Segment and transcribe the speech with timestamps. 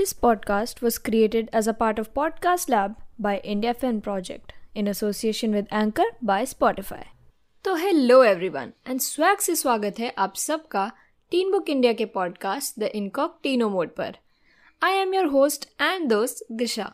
[0.00, 4.88] This podcast was created as a part of Podcast Lab by India Film Project in
[4.88, 7.02] association with Anchor by Spotify.
[7.64, 10.90] तो hello everyone and swag से स्वागत है आप सबका
[11.32, 14.16] tin book India के podcast the incognito mode पर
[14.82, 16.84] I am your host and दोस्त दिशा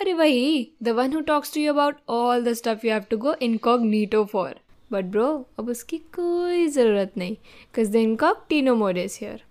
[0.00, 3.18] अरे वही the one who talks to you about all the stuff you have to
[3.18, 3.34] go
[3.84, 4.60] incognito for
[4.92, 5.28] but bro
[5.58, 8.04] अब उसकी कोई ज़रूरत नहीं because the
[8.48, 9.42] incognito mode is here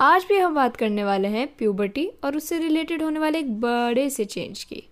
[0.00, 4.08] आज भी हम बात करने वाले हैं प्यूबर्टी और उससे रिलेटेड होने वाले एक बड़े
[4.10, 4.82] से चेंज की।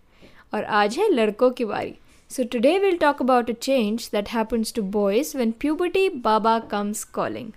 [0.54, 1.94] और आज है लड़कों की बारी।
[2.30, 7.02] So today will talk about a change that happens to boys when puberty Baba comes
[7.14, 7.50] calling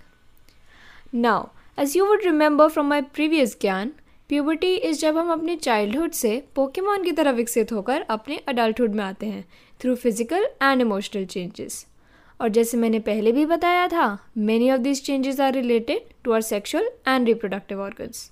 [1.14, 1.46] now
[1.78, 3.92] as you would remember from my previous ज्ञान
[4.30, 9.04] प्यूबर्टी इज़ जब हम अपने चाइल्डहुड से पोकेमॉन की तरह विकसित होकर अपने अडल्टहुड में
[9.04, 9.44] आते हैं
[9.80, 11.84] through physical and emotional changes
[12.40, 14.06] और जैसे मैंने पहले भी बताया था
[14.38, 18.30] many of this changes are related to our sexual and reproductive organs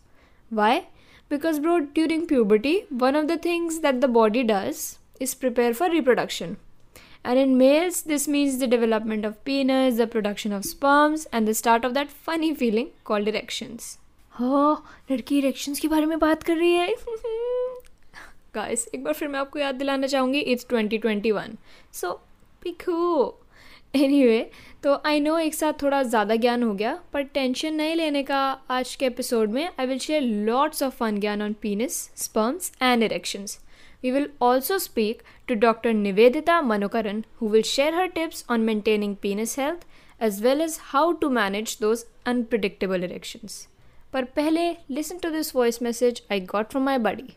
[0.52, 0.80] why
[1.30, 4.84] because bro during puberty one of the things that the body does
[5.20, 6.56] is prepare for reproduction.
[7.24, 11.54] And in males, this means the development of penis, the production of sperms, and the
[11.54, 13.98] start of that funny feeling called erections.
[14.32, 16.94] हाँ लड़की erections के बारे में बात कर रही है।
[18.54, 21.56] Guys एक बार फिर मैं आपको याद दिलाना चाहूँगी it's 2021
[21.92, 22.10] so
[22.62, 23.24] Pikhu
[23.94, 24.44] any anyway,
[24.82, 28.38] तो आई नो एक साथ थोड़ा ज़्यादा ज्ञान हो गया पर टेंशन नहीं लेने का
[28.70, 33.02] आज के एपिसोड में I will share lots of fun ज्ञान on penis sperms and
[33.02, 33.58] erections
[34.02, 39.14] we will also speak to doctor Nivedita Manokaran who will share her tips on maintaining
[39.22, 39.86] penis health
[40.20, 43.66] as well as how to manage those unpredictable erections
[44.12, 47.28] पर पहले listen to this voice message I got from my buddy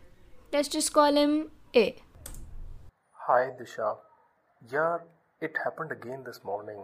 [0.54, 1.42] let's just call him
[1.76, 1.86] A
[3.18, 3.94] hi Disha
[4.62, 6.83] यार it happened again this morning.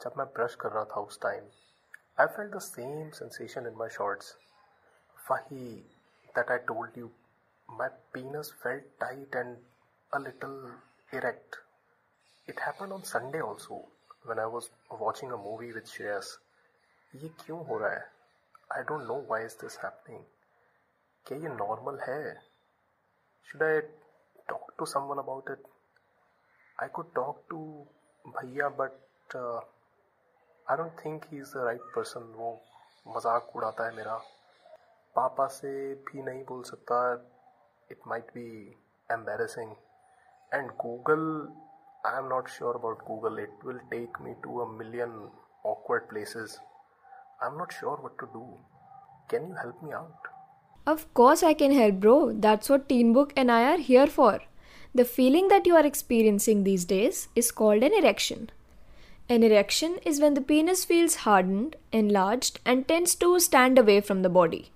[0.00, 1.48] जब मैं brush कर रहा था उस time
[2.18, 4.34] I felt the same sensation in my shorts.
[5.30, 5.68] वही
[6.36, 7.10] that I told you
[7.68, 9.56] my penis felt tight and
[10.12, 10.58] a little
[11.12, 11.58] erect.
[12.48, 13.80] It happened on Sunday also
[14.24, 14.70] when I was
[15.00, 16.36] watching a movie with Shreyas.
[17.14, 18.00] ये क्यों हो रहा है
[18.72, 20.24] I don't know why is this happening
[21.26, 22.20] क्या ये normal है
[23.46, 23.80] should I
[24.48, 25.62] talk to someone about it
[26.83, 27.59] I could talk to
[28.37, 29.59] भैया but uh,
[30.67, 32.23] I don't think he's the right person.
[32.37, 32.51] वो
[33.15, 34.15] मजाक उड़ाता है मेरा
[35.15, 35.71] पापा से
[36.09, 36.99] भी नहीं बोल सकता
[37.91, 38.49] it might be
[39.11, 39.71] embarrassing
[40.53, 41.25] and Google
[42.05, 45.17] I am not sure about Google it will take me to a million
[45.65, 46.59] awkward places.
[47.41, 48.45] I'm not sure what to do.
[49.29, 50.31] Can you help me out?
[50.87, 52.33] Of course, I can help, bro.
[52.33, 54.39] That's what TeenBook and I are here for.
[54.94, 58.50] The feeling that you are experiencing these days is called an erection.
[59.28, 64.22] An erection is when the penis feels hardened, enlarged, and tends to stand away from
[64.22, 64.70] the body.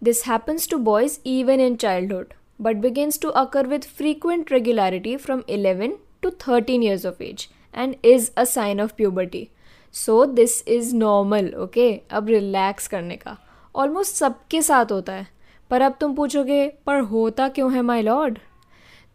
[0.00, 5.44] This happens to boys even in childhood but begins to occur with frequent regularity from
[5.46, 9.50] 11 to 13 years of age and is a sign of puberty.
[9.90, 12.02] So this is normal, okay?
[12.10, 13.36] अब relax करने का
[13.74, 15.26] almost सबके साथ होता है
[15.70, 18.38] पर अब तुम पूछोगे पर होता क्यों है माई लॉर्ड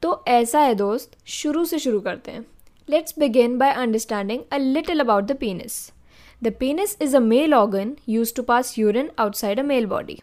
[0.02, 2.44] तो ऐसा है दोस्त, शुरू से शुरू करते हैं।
[2.88, 5.90] Let's begin by understanding a little about the penis
[6.42, 10.18] the penis is a male organ use to pass urine outside a male body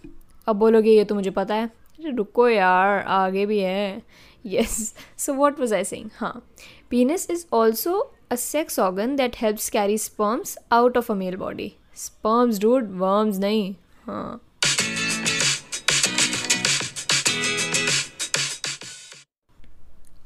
[0.48, 1.70] अब बोलोगे, ये तो मुझे पता है।
[2.08, 4.02] रुको यार, आगे भी है।
[4.46, 6.42] Yes so what was I saying हाँ
[6.90, 8.00] penis is also
[8.32, 13.38] a sex organ that helps carry sperms out of a male body sperms dude worms
[13.40, 13.74] नहीं।
[14.06, 14.42] हाँ।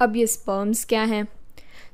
[0.00, 1.26] अब ये स्पर्म्स क्या हैं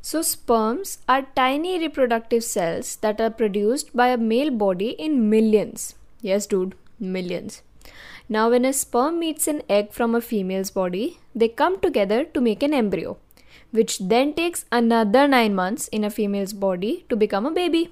[0.03, 5.95] सो sperms are tiny reproductive cells that are produced by a male body in millions
[6.25, 7.63] yes dude millions
[8.31, 12.41] Now, when a sperm meets an egg from a female's body, they come together to
[12.43, 13.17] make an embryo,
[13.71, 17.83] which then takes another 9 months in a female's body to become a baby.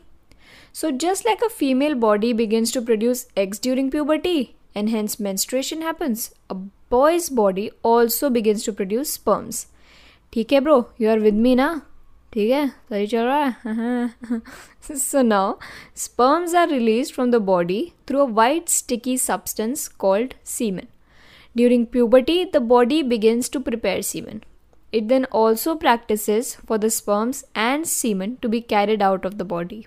[0.72, 5.80] So, just like a female body begins to produce eggs during puberty and hence menstruation
[5.80, 6.54] happens, a
[6.90, 9.68] boy's body also begins to produce sperms.
[10.32, 11.68] ठीक है bro you are with me ना
[12.32, 15.54] ठीक है सही चल रहा है so now
[16.02, 20.88] sperms are released from the body through a white sticky substance called semen.
[21.56, 24.42] During puberty, the body begins to prepare semen.
[24.92, 29.44] It then also practices for the sperms and semen to be carried out of the
[29.44, 29.86] body.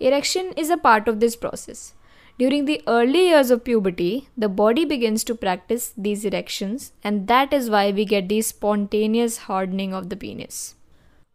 [0.00, 1.92] Erection is a part of this process.
[2.38, 7.52] During the early years of puberty, the body begins to practice these erections, and that
[7.52, 10.74] is why we get the spontaneous hardening of the penis.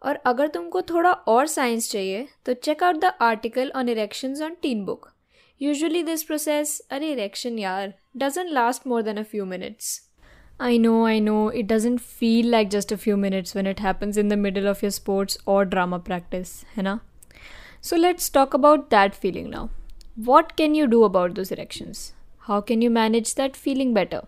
[0.05, 4.55] और अगर तुमको थोड़ा और science चाहिए तो check out the article on erections on
[4.61, 5.09] tin book
[5.59, 10.01] Usually, this process, an erection yaar, doesn't last more than a few minutes.
[10.59, 14.17] I know, I know, it doesn't feel like just a few minutes when it happens
[14.17, 16.99] in the middle of your sports or drama practice, है ना?
[17.81, 19.69] So let's talk about that feeling now.
[20.24, 22.12] what can you do about those erections?
[22.38, 24.22] How can you manage that feeling better?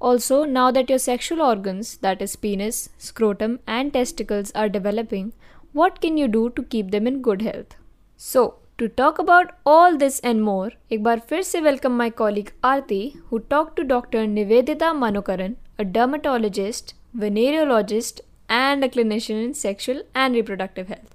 [0.00, 5.34] Also, now that your sexual organs, that is penis, scrotum, and testicles, are developing,
[5.74, 7.76] what can you do to keep them in good health?
[8.16, 13.16] So, to talk about all this and more, एक first फिर welcome my colleague Aarti,
[13.28, 14.26] who talked to Dr.
[14.26, 21.14] Niveditha Manokaran, a dermatologist, venereologist, and a clinician in sexual and reproductive health.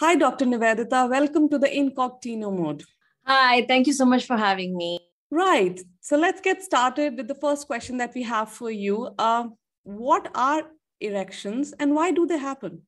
[0.00, 0.44] Hi, Dr.
[0.46, 1.10] Niveditha.
[1.10, 2.84] Welcome to the Incognito mode.
[3.26, 5.00] Hi, thank you so much for having me.
[5.28, 5.80] Right.
[6.00, 9.12] So let's get started with the first question that we have for you.
[9.18, 9.48] Uh,
[9.82, 10.62] what are
[11.00, 12.82] erections and why do they happen?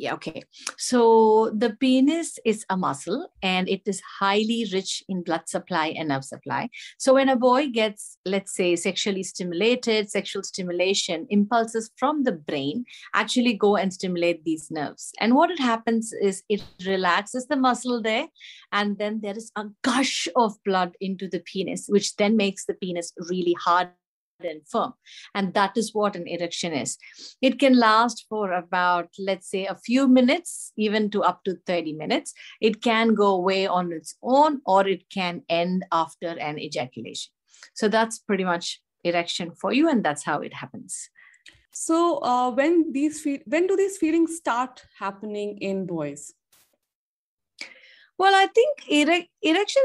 [0.00, 0.44] Yeah, okay.
[0.76, 6.10] So the penis is a muscle and it is highly rich in blood supply and
[6.10, 6.70] nerve supply.
[6.98, 12.84] So when a boy gets, let's say, sexually stimulated, sexual stimulation, impulses from the brain
[13.12, 15.10] actually go and stimulate these nerves.
[15.18, 18.28] And what it happens is it relaxes the muscle there,
[18.70, 22.74] and then there is a gush of blood into the penis, which then makes the
[22.74, 23.88] penis really hard
[24.40, 24.94] and firm.
[25.34, 26.96] And that is what an erection is.
[27.42, 31.92] It can last for about, let's say, a few minutes, even to up to 30
[31.92, 32.32] minutes.
[32.60, 37.32] It can go away on its own, or it can end after an ejaculation.
[37.74, 41.10] So that's pretty much erection for you, and that's how it happens.
[41.72, 46.32] So uh, when these fe- when do these feelings start happening in boys?
[48.18, 49.82] Well, I think ere- erection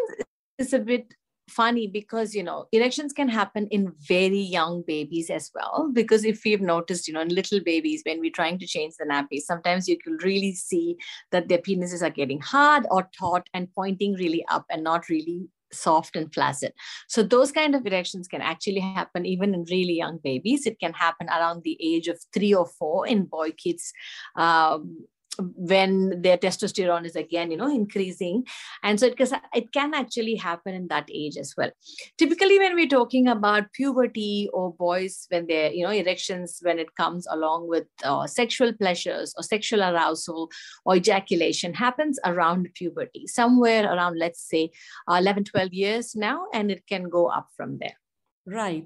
[0.57, 1.13] is a bit
[1.55, 6.43] funny because you know erections can happen in very young babies as well because if
[6.43, 9.87] we've noticed you know in little babies when we're trying to change the nappy sometimes
[9.87, 10.95] you can really see
[11.31, 15.47] that their penises are getting hard or taut and pointing really up and not really
[15.73, 16.71] soft and flaccid.
[17.07, 20.65] So those kind of erections can actually happen even in really young babies.
[20.65, 23.91] It can happen around the age of three or four in boy kids
[24.35, 25.05] um,
[25.39, 28.45] when their testosterone is again you know increasing.
[28.83, 31.71] And so it, it can actually happen in that age as well.
[32.17, 36.95] Typically when we're talking about puberty or boys when they're you know erections when it
[36.95, 40.49] comes along with uh, sexual pleasures or sexual arousal
[40.85, 44.69] or ejaculation happens around puberty somewhere around let's say
[45.07, 47.97] uh, 11 12 years now and it can go up from there.
[48.45, 48.85] Right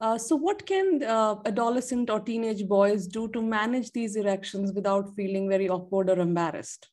[0.00, 5.14] uh, so, what can uh, adolescent or teenage boys do to manage these erections without
[5.14, 6.88] feeling very awkward or embarrassed?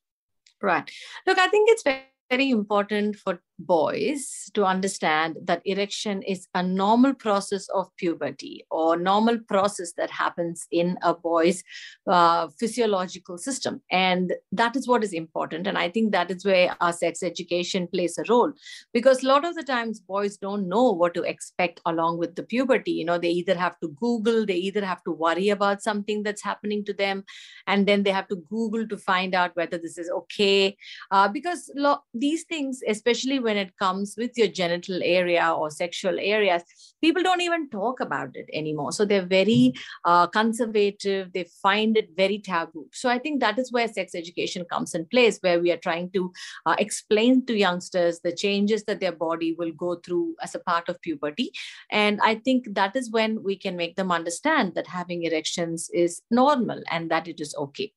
[0.61, 0.89] Right.
[1.27, 6.61] Look, I think it's very very important for boys to understand that erection is a
[6.61, 11.63] normal process of puberty or normal process that happens in a boy's
[12.07, 13.81] uh, physiological system.
[13.91, 15.67] And that is what is important.
[15.67, 18.51] And i think that is where our sex education plays a role.
[18.93, 22.43] Because a lot of the times boys don't know what to expect along with the
[22.43, 22.91] puberty.
[22.91, 26.43] You know they either have to google they either have to worry about something that's
[26.43, 27.23] happening to them
[27.67, 30.77] and then they have to google to find out whether this is okay.
[31.11, 36.19] Uh, because lo- these things especially when it comes with your genital area or sexual
[36.19, 36.63] areas
[37.05, 38.91] people don't even talk about it anymore.
[38.91, 39.73] So they're very
[40.05, 41.31] uh, conservative.
[41.33, 42.87] They find it very taboo.
[42.93, 46.09] So i think that is where sex education comes in place where we are trying
[46.15, 46.31] to
[46.65, 50.89] uh, explain to youngsters the changes that their body will go through as a part
[50.89, 51.51] of puberty.
[51.91, 56.21] And i think that is when we can make them understand that having erections is
[56.31, 57.91] normal and that it is okay.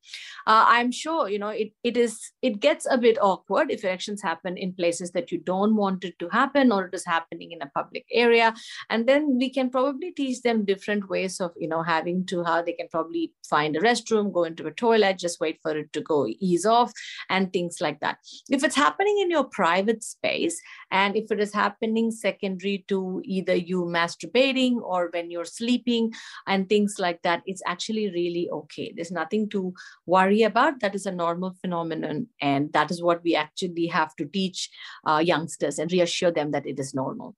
[0.47, 4.23] Uh, i'm sure you know it, it is it gets a bit awkward if erections
[4.23, 7.63] happen in places that you don't want it to happen or it is happening in
[7.63, 8.55] a public area.
[8.91, 12.63] And then we can probably teach them different ways of you know having to how
[12.63, 16.01] they can probably find a restroom go into a toilet just wait for it to
[16.01, 16.93] go ease off
[17.29, 18.19] and things like that.
[18.49, 23.55] If it's happening in your private space and if it is happening secondary to either
[23.55, 26.13] you masturbating or when you're sleeping
[26.47, 28.93] and things like that it's actually really okay.
[28.95, 29.73] There's nothing to
[30.07, 30.81] worry about.
[30.81, 34.71] That is a normal phenomenon and that is what we actually have to teach
[35.07, 37.37] uh, youngsters and reassure them that it is normal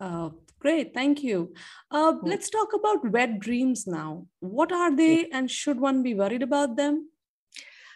[0.00, 1.54] uh, great, thank you.
[1.90, 2.26] Uh, mm-hmm.
[2.26, 4.26] Let's talk about wet dreams now.
[4.40, 7.08] What are they, and should one be worried about them?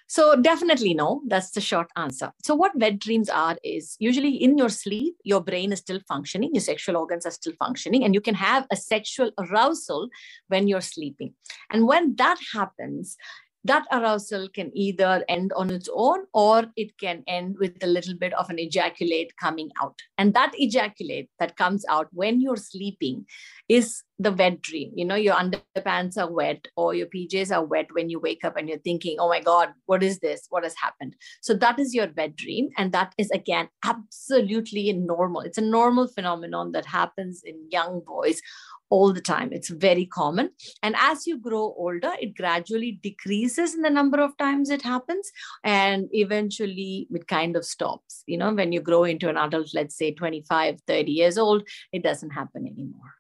[0.07, 1.23] So, definitely no.
[1.29, 2.33] That's the short answer.
[2.43, 6.51] So, what wet dreams are is usually in your sleep, your brain is still functioning,
[6.53, 10.09] your sexual organs are still functioning, and you can have a sexual arousal
[10.49, 11.35] when you're sleeping.
[11.71, 13.17] And when that happens,
[13.65, 18.15] that arousal can either end on its own or it can end with a little
[18.15, 19.99] bit of an ejaculate coming out.
[20.17, 23.27] And that ejaculate that comes out when you're sleeping
[23.69, 24.93] is the wet dream.
[24.95, 28.57] You know, your underpants are wet or your PJs are wet when you wake up
[28.57, 30.47] and you're thinking, oh my God, what is this?
[30.49, 31.15] What has happened?
[31.41, 32.71] So that is your wet dream.
[32.79, 35.43] And that is, again, absolutely normal.
[35.43, 38.41] It's a normal phenomenon that happens in young boys
[38.91, 39.53] all the time.
[39.53, 40.51] It's very common.
[40.83, 45.31] And as you grow older, it gradually decreases in the number of times it happens.
[45.65, 48.23] And eventually it kind of stops.
[48.27, 52.03] You know, when you grow into an adult, let's say 25, 30 years old, it
[52.03, 53.20] doesn't happen anymore.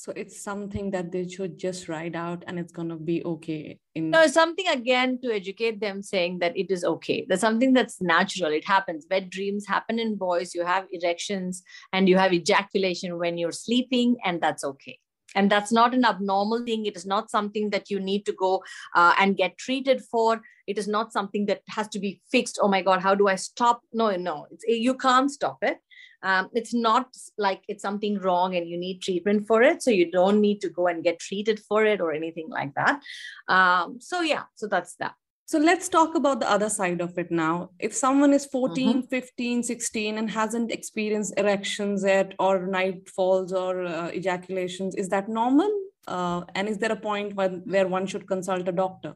[0.00, 3.80] So it's something that they should just ride out and it's going to be okay.
[3.96, 4.10] In...
[4.10, 7.26] No, something again to educate them saying that it is okay.
[7.26, 8.52] There's something that's natural.
[8.52, 9.06] It happens.
[9.10, 10.54] Wet dreams happen in boys.
[10.54, 15.00] You have erections and you have ejaculation when you're sleeping, and that's okay
[15.34, 18.62] and that's not an abnormal thing it is not something that you need to go
[18.94, 22.68] uh, and get treated for it is not something that has to be fixed oh
[22.68, 25.78] my god how do i stop no no it's, you can't stop it
[26.22, 30.10] um, it's not like it's something wrong and you need treatment for it so you
[30.10, 33.00] don't need to go and get treated for it or anything like that
[33.48, 35.14] um, so yeah so that's that
[35.48, 37.70] so let's talk about the other side of it now.
[37.78, 39.06] If someone is 14, mm-hmm.
[39.06, 45.26] 15, 16 and hasn't experienced erections yet or night falls or uh, ejaculations, is that
[45.26, 45.70] normal?
[46.06, 49.14] Uh, and is there a point when, where one should consult a doctor?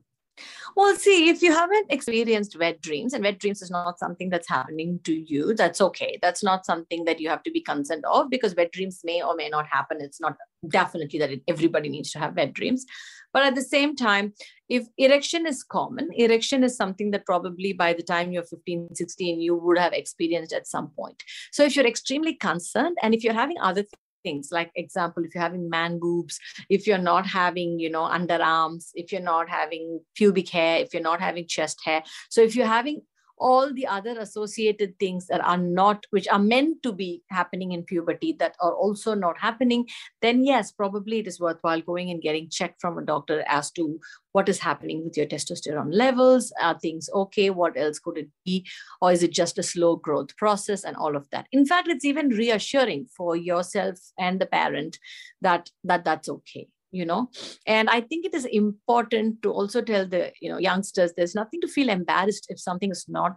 [0.74, 4.48] Well, see, if you haven't experienced wet dreams, and wet dreams is not something that's
[4.48, 6.18] happening to you, that's okay.
[6.22, 9.34] That's not something that you have to be concerned of because wet dreams may or
[9.34, 9.98] may not happen.
[10.00, 10.36] It's not
[10.68, 12.86] definitely that it, everybody needs to have wet dreams.
[13.32, 14.34] But at the same time,
[14.68, 19.40] if erection is common, erection is something that probably by the time you're 15, 16,
[19.40, 21.22] you would have experienced at some point.
[21.50, 23.84] So if you're extremely concerned and if you're having other
[24.22, 24.50] things.
[24.52, 26.38] Like example if you're having man boobs
[26.68, 31.02] if you're not having you know underarms if you're not having pubic hair if you're
[31.02, 32.02] not having chest hair.
[32.30, 33.02] So if you're having
[33.48, 37.82] all the other associated things that are not which are meant to be happening in
[37.82, 39.86] puberty that are also not happening
[40.20, 43.98] then yes probably it is worthwhile going and getting checked from a doctor as to
[44.32, 46.52] what is happening with your testosterone levels.
[46.60, 47.50] Are things okay?
[47.50, 48.66] What else could it be?
[49.00, 51.46] Or is it just a slow growth process and all of that?
[51.52, 54.98] In fact it's even reassuring for yourself and the parent
[55.40, 57.30] that that that's okay you know?
[57.66, 61.60] And i think it is important to also tell the you know youngsters there's nothing
[61.62, 63.36] to feel embarrassed if something is not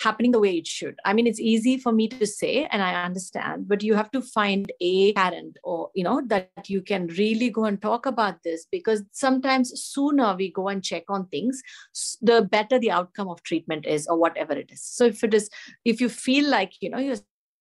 [0.00, 0.96] happening the way it should.
[1.04, 4.20] I mean it's easy for me to say and i understand but you have to
[4.20, 8.66] find a parent or you know that you can really go and talk about this
[8.70, 11.62] because sometimes sooner we go and check on things
[12.20, 14.82] the better the outcome of treatment is or whatever it is.
[14.82, 15.48] So if it is
[15.84, 17.16] if you feel like you know you're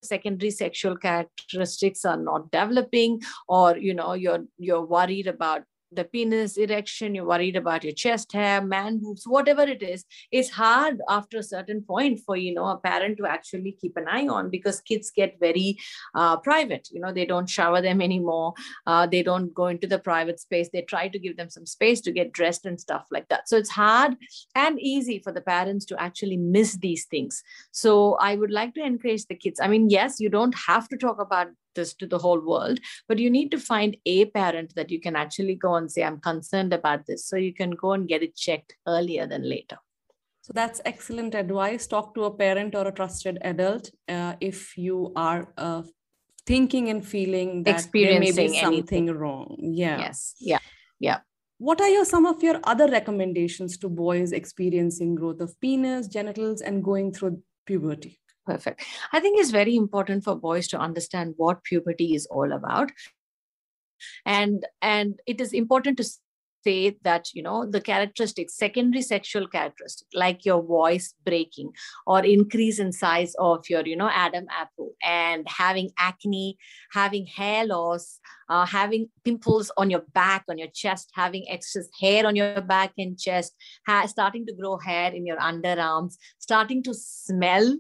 [0.06, 6.58] secondary sexual characteristics are not developing or you know you're you're worried about the penis
[6.58, 11.38] erection, you're worried about your chest hair, man boobs, whatever it is, it's hard after
[11.38, 14.82] a certain point for you know a parent to actually keep an eye on because
[14.82, 15.78] kids get very
[16.16, 16.88] uh, private.
[16.92, 18.54] You know, they don't shower them anymore.
[18.86, 20.70] Uh, they don't go into the private space.
[20.72, 23.48] They try to give them some space to get dressed and stuff like that.
[23.48, 24.16] So it's hard
[24.56, 27.44] and easy for the parents to actually miss these things.
[27.72, 29.60] So I would like to encourage the kids.
[29.60, 33.20] I mean, yes, you don't have to talk about this to the whole world but
[33.20, 36.74] you need to find a parent that you can actually go and say i'm concerned
[36.74, 39.78] about this so you can go and get it checked earlier than later.
[40.42, 41.88] So that's excellent advice.
[41.88, 45.82] Talk to a parent or a trusted adult uh, if you are uh,
[46.46, 49.18] thinking and feeling that Experiencing there may be something anything.
[49.18, 49.58] wrong.
[49.60, 49.98] Yeah.
[49.98, 50.36] Yes.
[50.40, 50.60] Yeah.
[51.00, 51.20] Yeah.
[51.58, 56.62] What are your some of your other recommendations to boys experiencing growth of penis genitals
[56.62, 58.84] and going through puberty Perfect.
[59.12, 62.92] I think it's very important for boys to understand what puberty is all about.
[64.26, 66.06] And and it is important to
[66.66, 71.72] say that you know the characteristics secondary sexual characteristic like your voice breaking
[72.08, 76.58] or increase in size of your you know adam apple and having acne
[76.92, 82.26] having hair loss uh, having pimples on your back on your chest having excess hair
[82.26, 83.54] on your back and chest
[83.88, 87.76] ha- starting to grow hair in your underarms starting to smell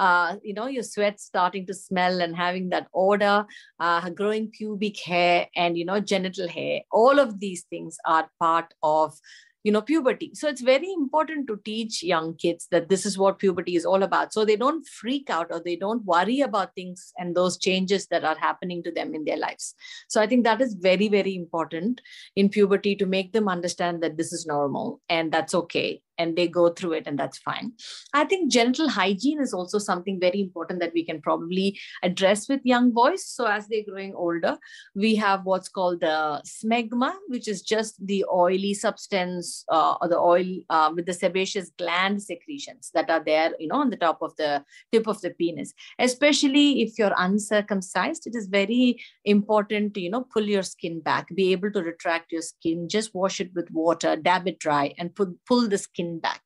[0.00, 3.44] uh, you know, your sweat starting to smell and having that odor,
[3.78, 6.80] uh, growing pubic hair and, you know, genital hair.
[6.90, 9.14] All of these things are part of
[9.62, 10.30] you know puberty.
[10.32, 14.02] So it's very important to teach young kids that this is what puberty is all
[14.02, 14.32] about.
[14.32, 18.24] So they don't freak out or they don't worry about things and those changes that
[18.24, 19.74] are happening to them in their lives.
[20.08, 22.00] So i think that is very very important
[22.36, 26.48] in puberty to make them understand that this is normal and that's okay and they
[26.60, 27.72] go through it and that's fine.
[28.12, 32.60] I think genital hygiene is also something very important that we can probably address with
[32.74, 33.24] young boys.
[33.36, 34.58] So as they're growing older
[34.94, 40.18] we have what's called the smegma which is just the oily substance uh, or the
[40.18, 44.18] oil uh, with the sebaceous gland secretions that are there you know on the top
[44.22, 44.62] of the
[44.92, 45.72] tip of the penis.
[45.98, 51.28] Especially if you're uncircumcised it is very important to you know pull your skin back
[51.34, 55.14] be able to retract your skin just wash it with water dab it dry and
[55.14, 56.42] pull, pull the skin back.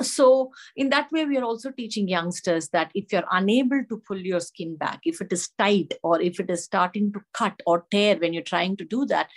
[0.00, 4.18] So in that way we are also teaching youngsters that if you're unable to pull
[4.18, 7.86] your skin back if it is tight or if it is starting to cut or
[7.90, 9.28] tear when you're trying to do that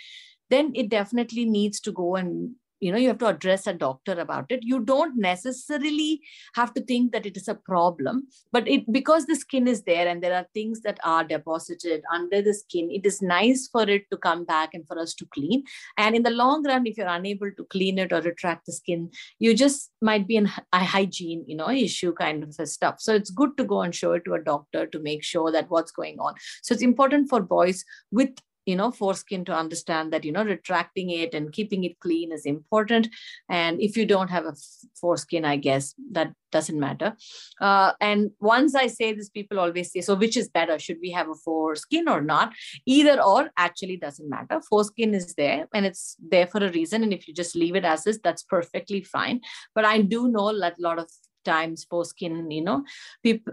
[0.50, 4.12] then it definitely needs to go and you know you have to address a doctor
[4.12, 4.60] about it.
[4.62, 6.20] You don't necessarily
[6.54, 10.06] have to think that it is a problem but it because the skin is there
[10.06, 14.04] and there are things that are deposited under the skin it is nice for it
[14.10, 15.64] to come back and for us to clean.
[15.96, 19.10] And in the long run if you're unable to clean it or retract the skin
[19.38, 22.96] you just might be an, a hygiene you know issue kind of stuff.
[22.98, 25.70] So it's good to go and show it to a doctor to make sure that
[25.70, 26.34] what's going on.
[26.62, 28.30] So it's important for boys with
[28.68, 32.44] you know foreskin to understand that you know retracting it and keeping it clean is
[32.44, 33.08] important.
[33.48, 34.54] And if you don't have a
[35.00, 37.14] foreskin i guess that doesn't matter.
[37.60, 40.78] Uh, and once i say this people always say so which is better?
[40.78, 42.52] Should we have a foreskin or not?
[42.86, 44.60] Either or actually doesn't matter.
[44.68, 47.02] Foreskin is there and it's there for a reason.
[47.02, 49.40] And if you just leave it as is that's perfectly fine.
[49.74, 51.08] But i do know that a lot of
[51.48, 52.84] times foreskin, you know,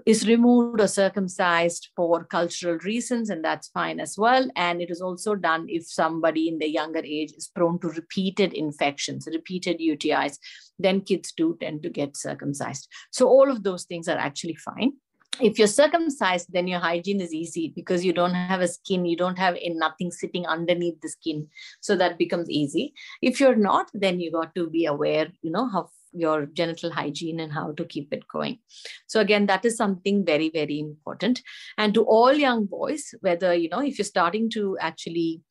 [0.06, 4.50] is removed or circumcised for cultural reasons, and that's fine as well.
[4.56, 8.54] And it is also done if somebody in the younger age is prone to repeated
[8.54, 10.38] infections, repeated UTIs,
[10.78, 12.88] then kids do tend to get circumcised.
[13.12, 14.94] So all of those things are actually fine
[15.42, 19.18] if you're circumcised then your hygiene is easy because you don't have a skin you
[19.18, 21.48] don't have a, nothing sitting underneath the skin
[21.82, 25.68] so that becomes easy if you're not then you got to be aware you know
[25.68, 28.60] how your genital hygiene and how to keep it going.
[29.08, 31.42] So again, that is something very, very important.
[31.78, 35.42] And to all young boys, whether, you know, if you're starting to actually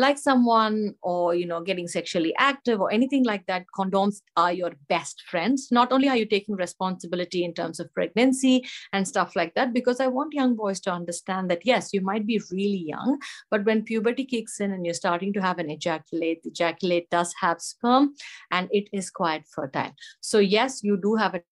[0.00, 4.72] like someone or you know getting sexually active or anything like that condoms are your
[4.88, 8.64] best friends not only are you taking responsibility in terms of pregnancy
[8.94, 12.26] and stuff like that because i want young boys to understand that yes you might
[12.26, 13.18] be really young
[13.50, 17.34] but when puberty kicks in and you're starting to have an ejaculate the ejaculate does
[17.38, 18.14] have sperm
[18.50, 21.42] and it is quite fertile so yes you do have a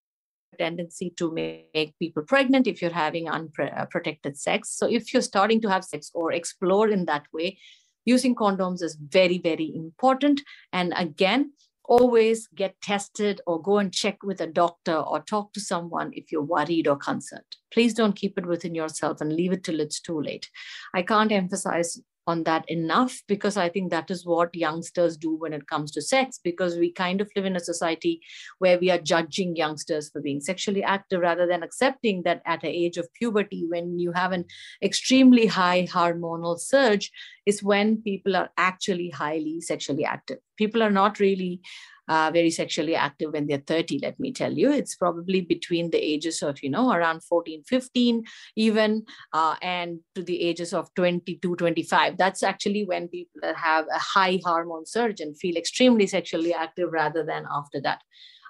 [0.59, 4.71] tendency to make people pregnant if you're having unprotected uh, sex.
[4.71, 7.59] So, if you're starting to have sex or explore in that way,
[8.05, 10.43] using condoms is very, very important.
[10.73, 11.53] And again,
[11.85, 16.31] always get tested or go and check with a doctor or talk to someone if
[16.31, 17.57] you're worried or concerned.
[17.73, 20.49] Please don't keep it within yourself and leave it till it's too late.
[20.95, 23.23] I can't emphasize on that enough?
[23.27, 26.93] Because I think that is what youngsters do when it comes to sex because we
[26.93, 28.21] kind of live in a society
[28.59, 32.69] where we are judging youngsters for being sexually active rather than accepting that at the
[32.69, 34.45] age of puberty when you have an
[34.83, 37.11] extremely high hormonal surge
[37.47, 40.39] is when people are actually highly sexually active.
[40.59, 41.63] People are not really
[42.09, 44.73] uh, very sexually active when they're 30 let me tell you.
[44.73, 48.25] It's probably between the ages of you know around 14 15
[48.57, 53.99] even uh, and to the ages of 22 25 that's actually when people have a
[53.99, 58.01] high hormone surge and feel extremely sexually active rather than after that.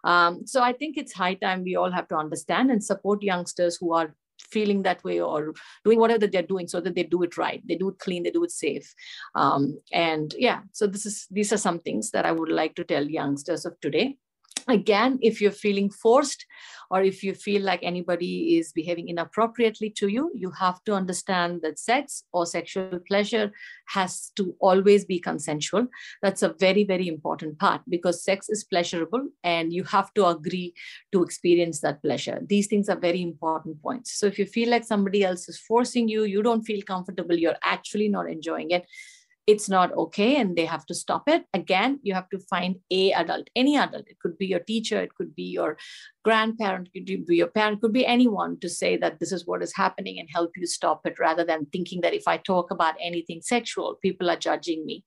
[0.04, 3.76] Um, so I think it's high time we all have to understand and support youngsters
[3.80, 4.14] who are
[4.50, 7.62] feeling that way or doing whatever they're doing so that they do it right.
[7.66, 8.94] They do it clean they do it safe.
[9.34, 12.84] Um, and yeah so this is these are some things that i would like to
[12.84, 14.16] tell youngsters of today
[14.66, 16.44] again if you're feeling forced
[16.90, 21.60] or if you feel like anybody is behaving inappropriately to you you have to understand
[21.62, 23.52] that sex or sexual pleasure
[23.88, 25.86] has to always be consensual.
[26.22, 30.74] That's a very very important part because sex is pleasurable and you have to agree
[31.12, 32.40] to experience that pleasure.
[32.46, 34.18] These things are very important points.
[34.18, 37.62] So if you feel like somebody else is forcing you you don't feel comfortable you're
[37.62, 38.86] actually not enjoying it
[39.48, 41.44] it's not okay and they have to stop it.
[41.54, 44.06] Again you have to find a adult any adult.
[44.06, 45.78] It could be your teacher it could be your
[46.22, 49.62] grandparent it could be your parent could be anyone to say that this is what
[49.62, 52.94] is happening and help you stop it rather than thinking that if i talk about
[53.00, 55.02] anything sexual people are judging me.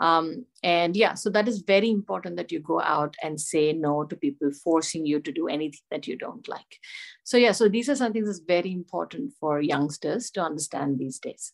[0.00, 4.04] Um, and yeah so that is very important that you go out and say no
[4.04, 6.76] to people forcing you to do anything that you don't like.
[7.24, 11.18] So yeah so these are some things that's very important for youngsters to understand these
[11.18, 11.52] days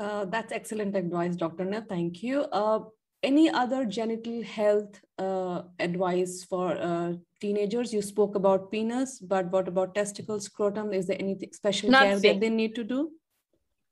[0.00, 1.64] uh, that's excellent advice, Dr.
[1.64, 1.82] Na.
[1.88, 2.42] Thank you.
[2.52, 2.80] Uh,
[3.22, 7.92] any other genital health uh, advice for uh, teenagers?
[7.92, 10.94] You spoke about penis, but what about testicles, scrotum?
[10.94, 12.08] Is there anything special Nothing.
[12.22, 13.10] care that they need to do?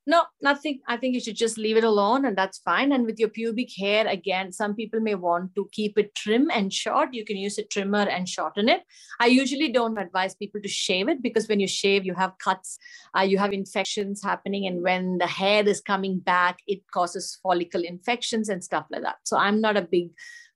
[0.07, 0.79] No, nothing.
[0.87, 2.91] I think you should just leave it alone and that's fine.
[2.91, 6.73] And with your pubic hair, again, some people may want to keep it trim and
[6.73, 7.13] short.
[7.13, 8.81] You can use a trimmer and shorten it.
[9.19, 12.79] I usually don't advise people to shave it because when you shave, you have cuts,
[13.15, 14.65] uh, you have infections happening.
[14.65, 19.17] And when the hair is coming back, it causes follicle infections and stuff like that.
[19.25, 20.09] So I'm not a big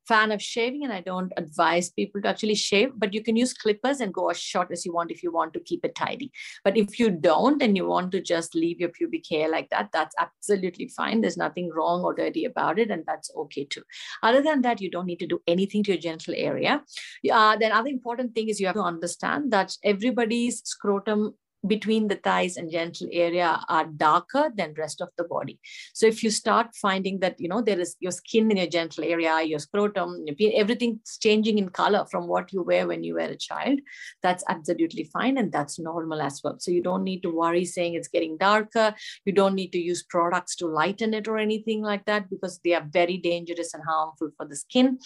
[0.08, 3.54] fan of shaving and I don't advise people to actually shave, but you can use
[3.54, 6.32] clippers and go as short as you want if you want to keep it tidy.
[6.64, 9.90] But if you don't and you want to just leave your pubic hair like that,
[9.94, 11.22] that's absolutely fine.
[11.22, 13.84] There's nothing wrong or dirty about it, and that's okay too.
[14.22, 16.84] Other than that, you don't need to do anything to your genital area.
[17.32, 21.36] Uh, then other important thing is you have to understand that everybody's scrotum
[21.68, 25.60] between the thighs and genital area are darker than rest of the body.
[25.94, 29.04] So if you start finding that you know there is your skin in your genital
[29.04, 33.36] area your scrotum everything's changing in color from what you wear when you were a
[33.36, 33.80] child
[34.22, 36.58] that's absolutely fine and that's normal as well.
[36.60, 38.96] So you don't need to worry saying it's getting darker.
[39.26, 42.74] You don't need to use products to lighten it or anything like that because they
[42.74, 45.00] are very dangerous and harmful for the skin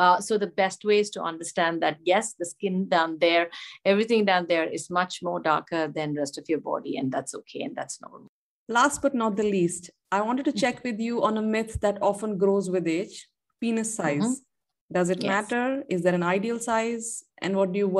[0.00, 3.48] uh, so the best way is to understand that yes the skin down there
[3.84, 7.62] everything down there is much more darker than rest of your body and that's okay
[7.62, 8.28] and that's normal.
[8.68, 11.98] Last but not the least i wanted to check with you on a myth that
[12.10, 13.16] often grows with age
[13.60, 14.28] penis size.
[14.28, 14.94] Mm-hmm.
[14.96, 15.28] does it yes.
[15.32, 15.84] matter?
[15.88, 17.08] Is there an ideal size?
[17.42, 17.90] And what do you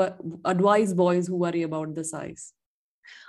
[0.53, 2.53] advise boys who worry about the size?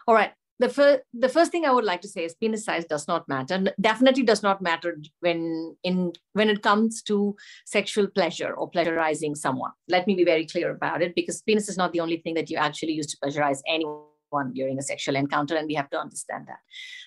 [0.06, 2.84] All right the first the first thing I would like to say is penis size
[2.84, 3.64] does not matter.
[3.80, 7.36] Definitely does not matter when in when it comes to
[7.66, 9.72] sexual pleasure or pleasurizing someone.
[9.88, 12.50] Let me be very clear about it because penis is not the only thing that
[12.50, 16.46] you actually use to pleasurize anyone during a sexual encounter, and we have to understand
[16.46, 16.60] that.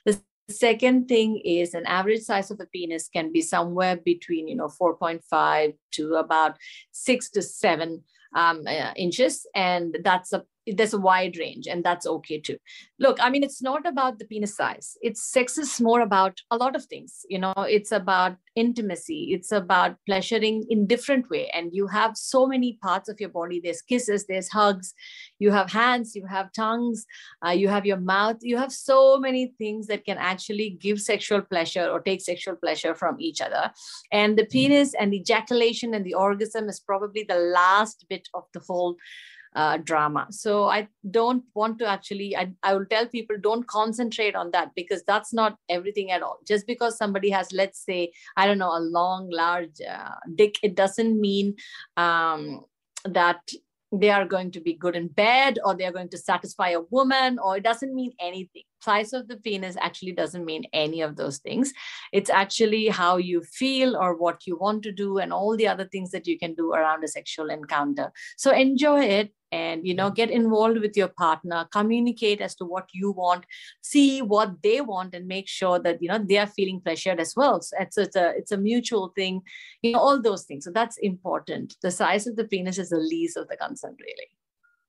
[0.05, 4.55] The second thing is an average size of a penis can be somewhere between you
[4.55, 6.58] know 4.5 to about
[6.91, 8.03] six to seven
[8.36, 12.58] um, uh, inches, and that's a there's a wide range and that's okay too.
[12.99, 14.97] Look i mean it's not about the penis size.
[15.01, 17.54] It's sex is more about a lot of things you know.
[17.58, 19.32] It's about intimacy.
[19.34, 21.49] It's about pleasuring in different way.
[21.54, 23.60] And you have so many parts of your body.
[23.63, 24.93] There's kisses there's hugs.
[25.39, 27.06] You have hands you have tongues
[27.45, 28.38] uh, you have your mouth.
[28.41, 32.95] You have so many things that can actually give sexual pleasure or take sexual pleasure
[32.95, 33.71] from each other.
[34.12, 34.51] And the mm-hmm.
[34.51, 38.95] penis and the ejaculation and the orgasm is probably the last bit of the whole
[39.56, 40.28] uh, drama.
[40.32, 44.72] So I don't want to actually, I, I will tell people don't concentrate on that
[44.76, 46.39] because that's not everything at all.
[46.46, 50.76] Just because somebody has, let's say, I don't know, a long, large uh, dick, it
[50.76, 51.56] doesn't mean
[51.98, 52.65] um,
[53.06, 53.39] that
[53.91, 56.82] they are going to be good in bed or they are going to satisfy a
[56.89, 61.15] woman or it doesn't mean anything size of the penis actually doesn't mean any of
[61.15, 61.74] those things
[62.12, 65.86] it's actually how you feel or what you want to do and all the other
[65.86, 70.10] things that you can do around a sexual encounter so enjoy it and you know
[70.20, 73.46] get involved with your partner communicate as to what you want
[73.82, 77.34] see what they want and make sure that you know they are feeling pressured as
[77.36, 79.41] well so it's, it's a it's a mutual thing
[79.82, 83.06] you know all those things so that's important the size of the penis is the
[83.13, 84.30] least of the concern really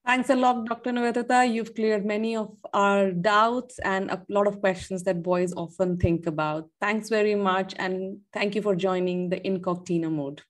[0.07, 0.92] Thanks a lot, Dr.
[0.92, 1.52] Niveditha.
[1.52, 6.29] You've cleared many of our doubts and a lot of questions that boys often think
[6.29, 6.68] about.
[6.81, 7.74] Thanks very much.
[7.76, 10.42] And thank you for joining the Incognito mode.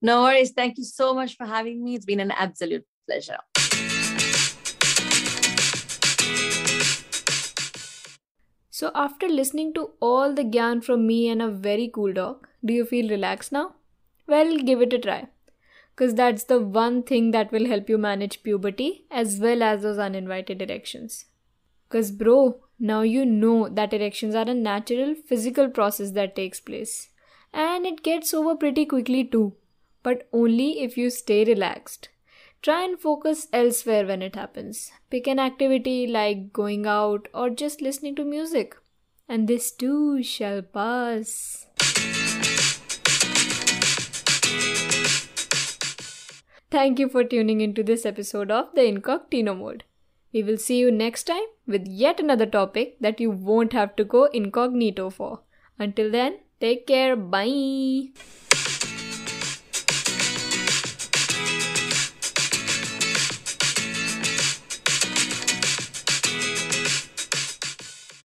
[0.00, 0.52] No worries.
[0.52, 1.96] Thank you so much for having me.
[1.96, 3.38] It's been an absolute pleasure.
[8.76, 12.74] So, after listening to all the gyan from me and a very cool dog, do
[12.74, 13.76] you feel relaxed now?
[14.26, 15.28] Well, give it a try.
[15.94, 19.98] Because that's the one thing that will help you manage puberty as well as those
[19.98, 21.26] uninvited erections.
[21.88, 27.10] Because, bro, now you know that erections are a natural physical process that takes place.
[27.52, 29.54] And it gets over pretty quickly too,
[30.02, 32.08] but only if you stay relaxed.
[32.64, 34.90] Try and focus elsewhere when it happens.
[35.10, 38.74] Pick an activity like going out or just listening to music.
[39.28, 41.66] And this too shall pass.
[46.70, 49.84] Thank you for tuning into this episode of the Incognito Mode.
[50.32, 54.04] We will see you next time with yet another topic that you won't have to
[54.04, 55.40] go incognito for.
[55.78, 57.14] Until then, take care.
[57.14, 58.12] Bye.